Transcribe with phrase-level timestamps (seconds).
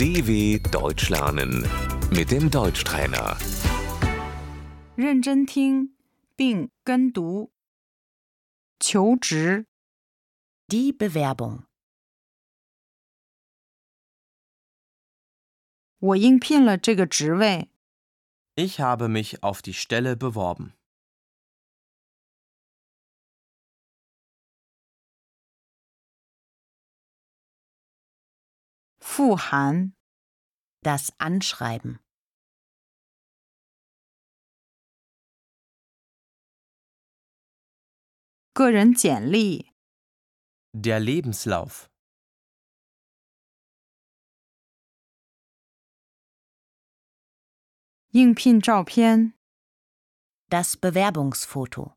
[0.00, 1.62] DW Deutsch lernen
[2.10, 3.36] mit dem Deutschtrainer.
[4.96, 5.94] 认真听
[6.34, 7.52] 并跟读。
[8.78, 9.66] 求职，
[10.68, 11.64] Die Bewerbung.
[15.98, 17.70] 我应聘了这个职位。
[18.54, 20.72] Ich habe mich auf die Stelle beworben.
[29.03, 29.95] Fuhan,
[30.83, 31.99] das Anschreiben.
[40.73, 41.89] Der Lebenslauf.
[50.49, 51.95] Das Bewerbungsfoto.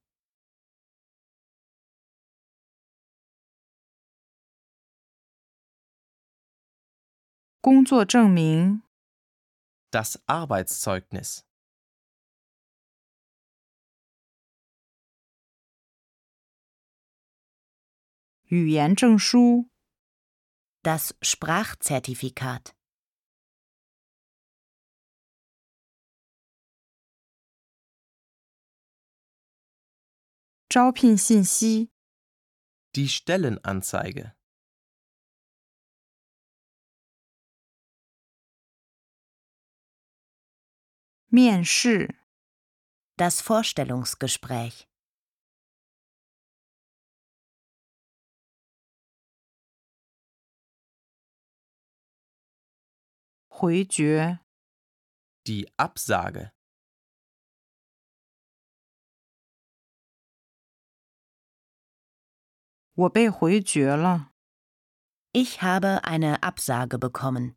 [7.63, 8.83] 工作证明，
[9.91, 11.43] Das Arbeitszeugnis.
[18.45, 19.69] 语言证书，
[20.81, 22.73] Das Sprachzertifikat.
[30.67, 31.89] 招聘信息，
[32.93, 34.35] Die Stellenanzeige.
[41.34, 42.06] 面试。
[43.16, 44.86] Das Vorstellungsgespräch.
[55.48, 56.52] Die Absage.
[65.32, 67.56] Ich habe eine Absage bekommen.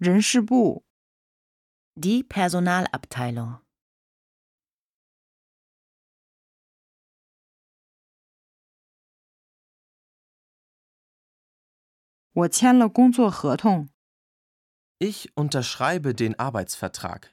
[0.00, 0.84] 人事部，
[1.94, 3.60] Die Personalabteilung.
[12.32, 13.88] 我签了工作合同。
[14.98, 17.32] Ich unterschreibe den Arbeitsvertrag.